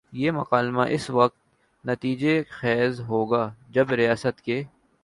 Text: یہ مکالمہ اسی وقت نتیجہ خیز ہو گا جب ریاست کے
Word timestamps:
یہ 0.13 0.31
مکالمہ 0.31 0.81
اسی 0.89 1.11
وقت 1.13 1.37
نتیجہ 1.83 2.41
خیز 2.49 2.99
ہو 2.99 3.25
گا 3.25 3.43
جب 3.69 3.91
ریاست 3.91 4.41
کے 4.41 4.63